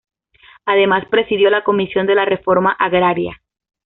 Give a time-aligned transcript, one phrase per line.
[0.65, 3.39] Además presidió la Comisión de la Reforma Agraria.